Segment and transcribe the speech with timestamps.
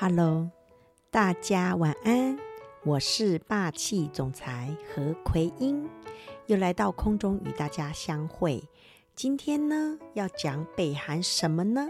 [0.00, 0.48] Hello，
[1.10, 2.38] 大家晚安。
[2.84, 5.90] 我是霸气总裁何奎英，
[6.46, 8.62] 又来到空中与大家相会。
[9.16, 11.88] 今天呢，要讲北韩什么呢？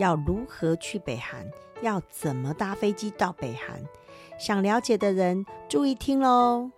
[0.00, 1.48] 要如何去北韩？
[1.80, 3.80] 要怎么搭飞机到北韩？
[4.36, 6.72] 想了解的人注意听喽。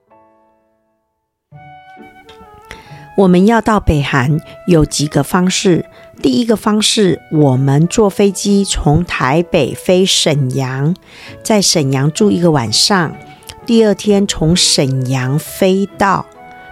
[3.17, 5.87] 我们要到北韩有几个方式。
[6.23, 10.95] 第一个方式，我们坐飞机从台北飞沈阳，
[11.43, 13.17] 在沈阳住一个晚上。
[13.65, 16.25] 第二天从沈阳飞到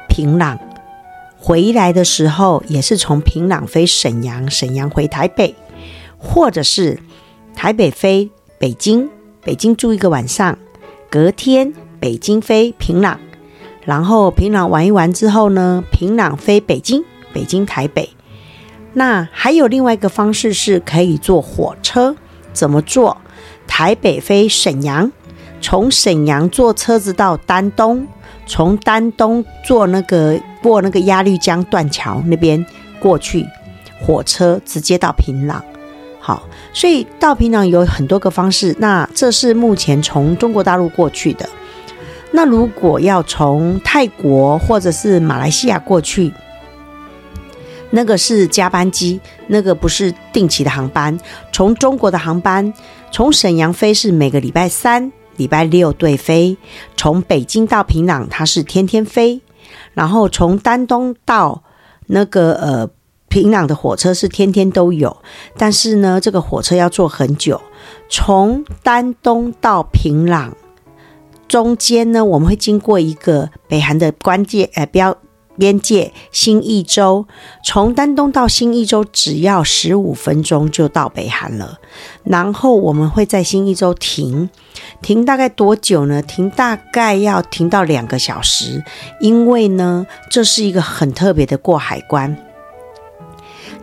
[0.08, 0.58] 平壤，
[1.38, 5.54] 回来的时候也是从平壤飞沈阳，沈阳回台北，
[6.18, 7.00] 或者是
[7.54, 9.08] 台北飞北京，
[9.42, 10.58] 北京住一个晚上，
[11.10, 13.16] 隔天北京飞平壤，
[13.84, 18.10] 然后平壤玩一玩之后呢，平壤飞北京，北京台北。
[18.94, 22.14] 那还有另外一个方式是可以坐火车，
[22.52, 23.16] 怎么坐？
[23.66, 25.10] 台北飞沈阳，
[25.60, 28.06] 从沈阳坐车子到丹东，
[28.46, 32.64] 从丹东坐那个过那个鸭绿江断桥那边
[33.00, 33.46] 过去，
[34.00, 35.60] 火车直接到平壤。
[36.20, 38.74] 好，所以到平壤有很多个方式。
[38.78, 41.48] 那这是目前从中国大陆过去的。
[42.36, 46.32] 那如果要从泰国或者是马来西亚过去，
[47.90, 51.16] 那个是加班机，那个不是定期的航班。
[51.52, 52.74] 从中国的航班，
[53.12, 56.56] 从沈阳飞是每个礼拜三、礼拜六对飞。
[56.96, 59.40] 从北京到平壤，它是天天飞。
[59.92, 61.62] 然后从丹东到
[62.06, 62.90] 那个呃
[63.28, 65.16] 平壤的火车是天天都有，
[65.56, 67.62] 但是呢，这个火车要坐很久。
[68.08, 70.50] 从丹东到平壤
[71.54, 75.16] 中间呢，我们会经过一个北韩的关键呃标。
[75.56, 77.28] 边界新义州，
[77.64, 81.78] 从丹东到新义州只要十五分钟就到北韩了。
[82.24, 84.50] 然后我们会在新义州停，
[85.00, 86.20] 停大概多久呢？
[86.20, 88.82] 停大概要停到两个小时，
[89.20, 92.36] 因为呢，这是一个很特别的过海关。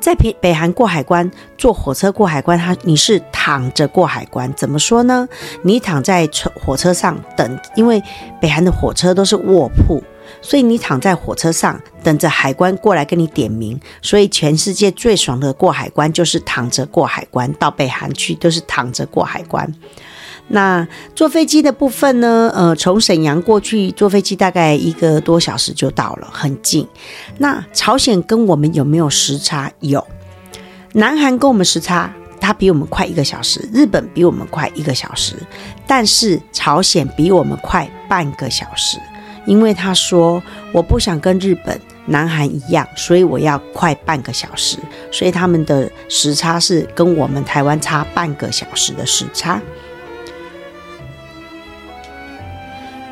[0.02, 4.52] 在北北韩过海关，坐火车过海关，他你是躺着过海关。
[4.56, 5.30] 怎么说呢？
[5.64, 8.02] 你躺在车火车上等，因为
[8.42, 10.04] 北韩的火车都是卧铺。
[10.42, 19.72] 所以你躺在火车上等着海关过来跟你点名，所以全世界最爽的过海关就是躺着过海关，到北韩去都是躺着过海关。
[20.48, 22.52] 那坐飞机的部分呢？
[22.54, 26.88] 呃，从沈阳过去坐飞机大概一个多小时就到了，很近。
[27.38, 29.72] 那朝鲜跟我们有没有时差？
[29.80, 30.06] 有。
[30.94, 35.36] 南韩跟我们时差，它比我们快一个小时，日本比我们快一个小时，
[35.88, 38.98] 但是朝鲜比我们快半个小时。
[39.48, 40.42] 因为他说
[40.72, 44.78] 我不想跟日本、南韩一样，所以我要快半个小时，
[45.12, 49.60] 所以他们的时差是跟我们台湾差半个小时的时差。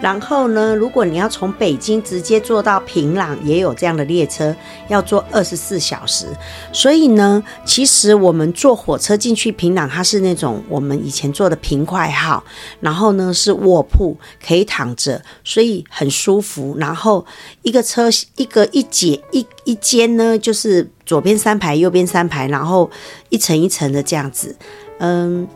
[0.02, 4.56] 然后呢，如果你要从北京直接坐到平壤，也有这样的列车，
[4.88, 6.26] 要坐二十四小时。
[6.72, 12.44] 所以呢，其实我们坐火车进去平壤，它是那种我们以前坐的平快号，
[12.80, 16.78] 然后呢是卧铺，可以躺着，所以很舒服。
[16.80, 17.26] 然后
[17.64, 22.90] 一个车一个一节一一间呢，就是左边三排，右边三排，然后
[23.28, 24.56] 一层一层的这样子，
[25.00, 25.48] 嗯。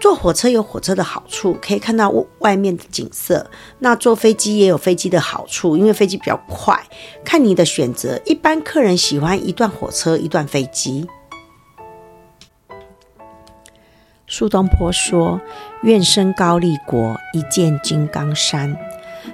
[0.00, 3.50] 坐火车有火车的好处，可以看到外面的景色。
[3.80, 6.80] 那坐飞机也有飞机的好处，因为飞机比较快，
[7.24, 8.20] 看你的选择。
[8.24, 11.06] 一般客人喜欢一段火车一段飞机。
[14.28, 15.40] 苏东坡说
[15.82, 18.76] ：“愿生高丽国，一见金刚山。”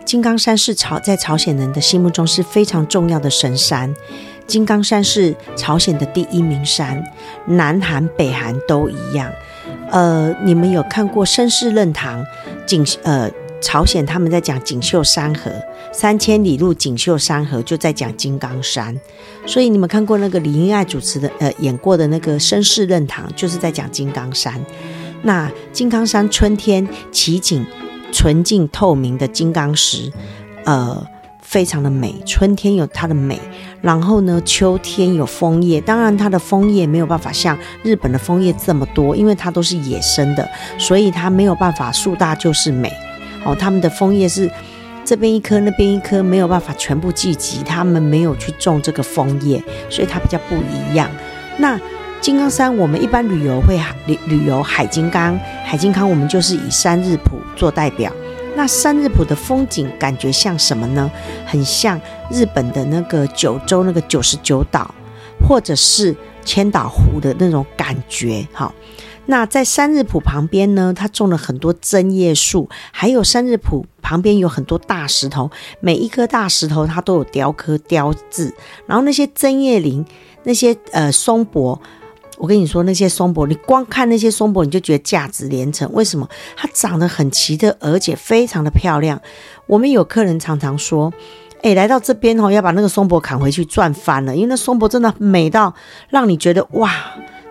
[0.04, 3.94] 金刚山是朝在朝鲜人的心目中是非常重要的神山。
[4.46, 7.04] 金刚山是朝鲜的第一名山，
[7.46, 9.30] 南韩、北韩都一样。
[9.90, 12.24] 呃，你们有看过声势论坛？
[12.66, 13.30] 锦呃，
[13.60, 15.50] 朝鲜他们在讲锦绣山河，
[15.92, 18.98] 三千里路锦绣山河就在讲金刚山，
[19.46, 24.60] 所以你们看过那个李英爱主持的呃演过的那个声势论坛，就是在讲金刚山。
[25.22, 27.64] 那金刚山春天奇景，
[28.12, 30.12] 纯净透明的金刚石，
[30.64, 31.06] 呃。
[31.54, 33.38] 非常的美，春天有它的美，
[33.80, 40.48] 然后呢，秋天有枫叶，当然它的枫叶没有办法像日本的枫叶这么多，因为它都是野生的，
[40.78, 42.92] 所以它没有办法树大就是美。
[43.44, 44.50] 哦，他们的枫叶是
[45.04, 51.08] 这边一棵，那边一棵，没有办法全部聚集，他们没有去种这个枫叶，所以它比较不一样。
[51.58, 51.78] 那
[52.20, 58.12] 金刚山，我们一般旅游会旅旅游海金刚，海金刚我们就是以山日普做代表。
[58.56, 61.10] 那山日浦的风景感觉像什么呢？
[61.44, 64.94] 很像日本的那个九州那个九十九岛，
[65.46, 66.14] 或者是
[66.44, 68.46] 千岛湖的那种感觉。
[68.52, 68.72] 哈，
[69.26, 78.54] 那在三日浦旁边呢，它种了很多针叶树，还有三日浦旁边有很多大石头，每一颗大石头它都有雕刻雕字。
[78.86, 80.04] 然后那些针叶林，
[80.44, 81.80] 那些呃松柏，
[82.36, 85.88] 我跟你说那些松柏，你光看那些松柏你就觉得价值连城。
[85.92, 86.28] 为什么？
[86.56, 89.20] 它长得很奇特，而且非常的漂亮。
[89.66, 91.12] 我们有客人常常说，
[91.62, 95.74] 哎，来到这边哦，要把那个松柏砍回去赚翻了，因为那松柏真的美到
[96.08, 96.92] 让你觉得哇。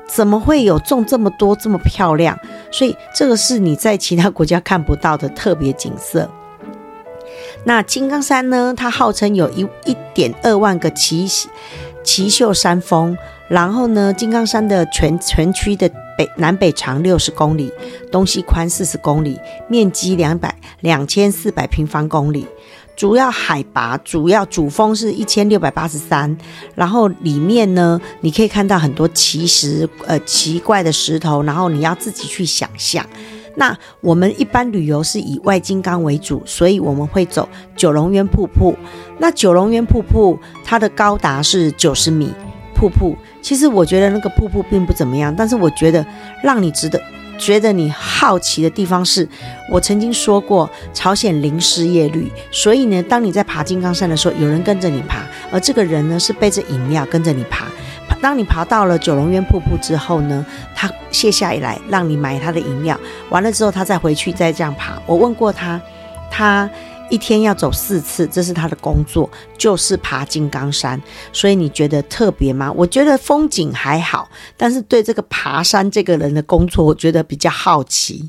[0.06, 2.38] 怎么会有种这么多这么漂亮？
[2.72, 6.30] 所以这个是你在其他国家看不到的特别景色。
[7.64, 8.76] 那金刚山呢？
[8.78, 11.28] 它号称有一一点二万个奇
[12.04, 13.18] 奇秀山峰。
[13.50, 17.72] 然后呢，金刚山的全全区的北南北长六十公里，
[18.12, 22.48] 东西宽四十公里，面积两百两千四百平方公里。
[22.96, 26.36] 主要海拔，主要主峰是一千六百八十三，
[26.74, 33.06] 然后里面呢，你可以看到很多奇石，呃，奇怪的石头，然后你要自己去想象。
[33.56, 38.76] 那我们一般旅游是以外金刚为主，所以我们会走九龙渊瀑布。
[39.20, 42.34] 那九龙渊瀑布它的高达是九十米，
[42.74, 46.06] 瀑布其实我觉得那个瀑布并不怎么样，但是我觉得
[46.42, 47.00] 让你值得。
[47.44, 49.28] 觉得你好奇的地方是，
[49.70, 55.20] 我曾经说过朝鲜零失业率，所以呢，当你在爬金刚山的时候，有人跟着你爬，
[55.52, 57.66] 而这个人呢是背着饮料跟着你爬。
[58.22, 62.98] 当你爬到了九龙渊瀑布之后呢，他卸下来让你买他的饮料，
[63.30, 64.94] 完了之后他再回去再这样爬。
[65.06, 65.82] 我问过他，
[66.32, 66.70] 他。
[67.10, 71.00] 一天要走四次，这是他的工作，就是爬金刚山。
[71.32, 72.72] 所以你觉得特别吗？
[72.76, 74.28] 我觉得风景还好，
[74.58, 78.28] 但是对这个爬山这个人的工作，我觉得比较好奇。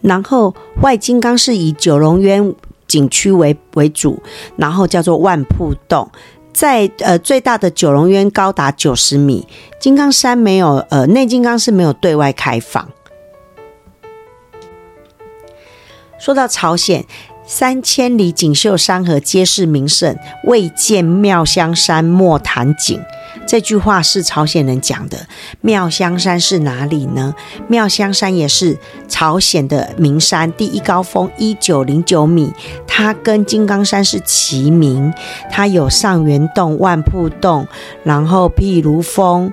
[0.00, 2.54] 然后外金刚是以九龙渊
[2.86, 4.22] 景区为为主，
[4.56, 6.10] 然后叫做万瀑洞，
[6.52, 9.46] 在呃最大的九龙渊高达九十米，
[9.80, 12.88] 金刚山没有呃内金刚是没有对外开放。
[16.22, 17.04] 说到朝鲜，
[17.44, 23.02] 三千里锦绣山河皆是名胜，未见妙香山莫谈景。
[23.44, 25.26] 这句话是朝鲜人讲的。
[25.60, 27.34] 妙香山是哪里呢？
[27.66, 28.78] 妙香山也是
[29.08, 32.52] 朝鲜的名山，第一高峰一九零九米，
[32.86, 35.12] 它跟金刚山是齐名。
[35.50, 37.66] 它有上元洞、万瀑洞，
[38.04, 39.52] 然后毗卢峰，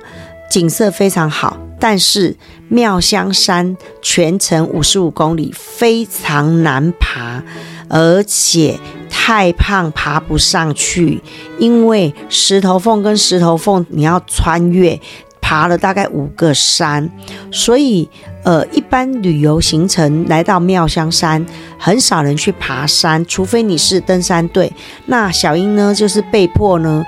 [0.50, 1.58] 景色非常好。
[1.82, 2.36] 但是
[2.68, 7.42] 妙香山全程五十五公里，非常难爬，
[7.88, 8.78] 而且
[9.10, 11.22] 太胖爬不上去，
[11.58, 15.00] 因为石头缝跟石头缝你要穿越，
[15.40, 17.10] 爬了大概五个山，
[17.50, 18.10] 所以
[18.44, 21.46] 呃，一般旅游行程来到妙香山，
[21.78, 24.70] 很少人去爬山，除非你是登山队。
[25.06, 27.06] 那小英呢，就是被迫呢。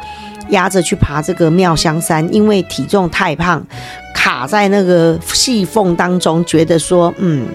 [0.51, 3.61] 压着去爬这个妙香山，因为体重太胖，
[4.13, 7.47] 卡在那个细缝当中，觉得说，嗯，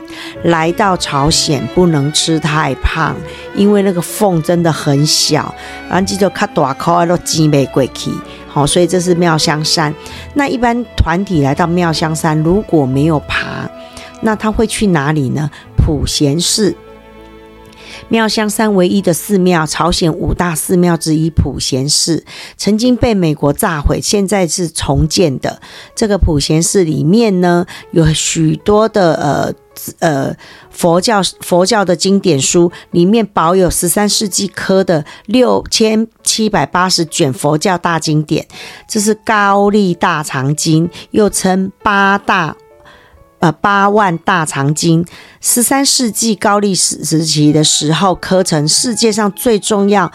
[0.45, 3.15] 来到朝鲜不能吃太胖，
[3.55, 5.55] 因为那个缝真的很小，
[5.89, 8.11] 然后就卡大口都挤没过去。
[8.49, 9.95] 好，所以这是妙香山。
[10.35, 13.69] 那一般团体来到妙香山，如果没有爬，
[14.23, 15.51] 那他会去哪里呢？
[15.77, 16.75] 普贤寺。
[18.09, 22.25] 妙香山唯一的寺庙，朝鲜五大寺庙之一普贤寺，
[22.57, 25.61] 曾经被美国炸毁，现在是重建的。
[25.95, 29.55] 这个普贤寺里面呢，有许多的呃
[30.01, 30.37] 呃
[30.71, 38.47] 佛教佛教的经典书，里面保有十三世纪刻的六千七百八十卷佛教大经典，
[38.89, 42.57] 这是高丽大藏经，又称八大。
[43.39, 45.05] 呃，八万大藏经，
[45.41, 50.11] 十三世纪高丽时时期的时候刻成，世界上最重要、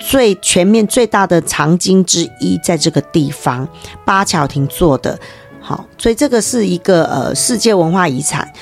[0.00, 3.68] 最全面、最大的藏经之一，在这个地方，
[4.04, 5.16] 八巧亭做的，
[5.60, 8.52] 好，所以这个是一个呃世界文化遗产，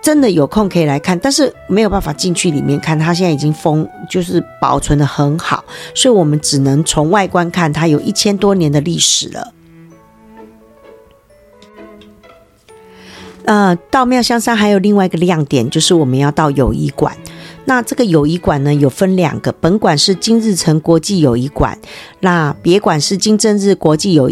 [0.00, 5.64] 真的有空可以来看，但是没有办法进去里面看，它现在已经封，就是保存得很好，
[5.96, 9.52] 所以我们只能从外观看，它有一千多年的历史了。
[13.48, 17.16] 呃，到妙香山还有另外一个亮点，就是我们要到友谊馆。
[17.64, 21.78] 那这个友谊馆呢，有分两个，本馆是金日成国际友谊馆，
[22.20, 24.30] 那别馆是金正日国际友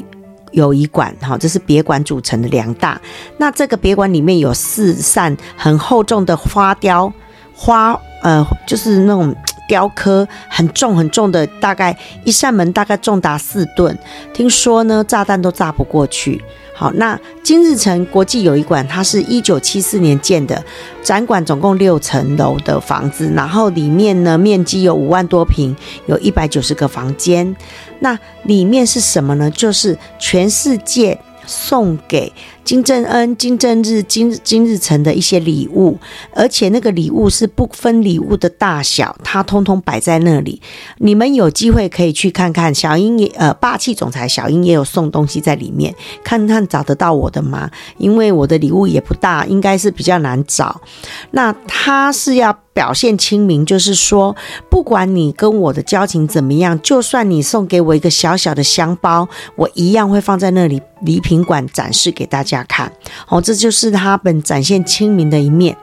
[0.52, 1.16] 友谊馆。
[1.22, 3.00] 好，这是别馆组成的两大。
[3.38, 7.10] 那这个别馆里面有四扇很厚重的花雕
[7.54, 9.34] 花，呃，就是那种
[9.68, 13.96] 雕刻很重很重的，大概一扇门大概重达四吨，
[14.32, 16.42] 听说呢，炸弹都炸不过去。
[16.74, 20.62] 好，那金日成国际友谊馆，它是一九七四年建的，
[21.02, 27.56] 展馆总共六层楼的房子，然后里面呢，面积有五万多平，有一百九十个房间。
[28.00, 29.50] 那里面是什么呢？
[29.50, 32.30] 就是全世界送给
[32.66, 35.96] 金正恩、金正日、金金日成的一些礼物，
[36.34, 40.60] 而且那个礼物是不分礼物的大小，它通通摆在那里。
[40.98, 45.94] 你们有机会可以去看看，小英也呃，霸气总裁小英也有送东西在里面，
[46.24, 47.70] 看看找得到我的吗？
[47.98, 50.80] 因为我的礼物也不大，应该是比较难找。
[51.30, 52.58] 那他是要。
[52.76, 54.36] 表现亲民，就是说，
[54.68, 62.90] 不管你跟我的交情怎么样，就算你送给我一个小小的香包，我一样会放在那里礼品馆展示给大家家看。
[63.28, 65.76] 哦，这就是他本展现亲民的一面。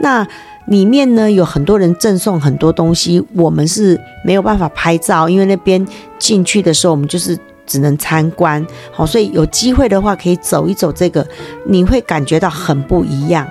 [0.00, 0.26] 那
[0.66, 5.86] 里面呢，有很多人赠送很多东西，我们是没有办法拍照，因为那边
[6.18, 7.36] 进去的时候我们就是
[7.66, 8.64] 只能参观。
[8.92, 11.26] 好，所以有机会的话可以走一走这个，
[11.66, 13.46] 你会感觉到很不一样。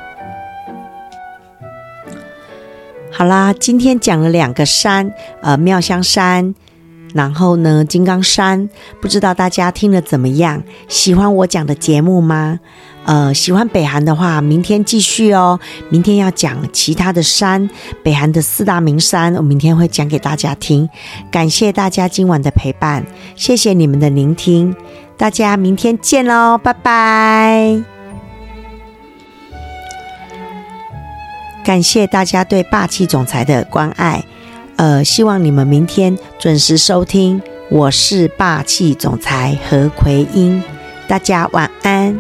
[3.12, 6.56] 好啦，今天讲了两个山，呃，妙香山，
[7.14, 8.70] 然后呢，金刚山，
[9.02, 10.64] 不知道大家听了怎么样？
[10.88, 12.60] 喜欢我讲的节目吗？
[13.04, 15.60] 呃，喜欢北韩的话，明天继续哦。
[15.90, 17.70] 明天要讲其他的山，
[18.04, 20.88] 北韩的四大名山，我明天会讲给大家听。
[21.32, 23.04] 感谢大家今晚的陪伴，
[23.36, 24.76] 谢谢你们的聆听，
[25.18, 27.82] 大家明天见喽，拜拜。
[31.64, 34.24] 感谢大家对霸气总裁的关爱，
[34.82, 37.40] 呃，希望你们明天准时收听。
[37.70, 40.60] 我是霸气总裁何奎英，
[41.08, 42.20] 大家晚安。